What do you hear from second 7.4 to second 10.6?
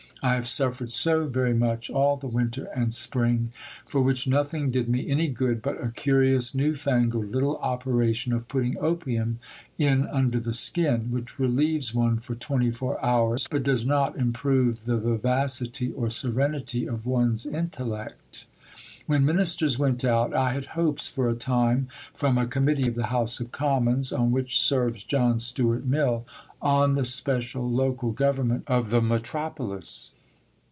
operation of putting opium in under the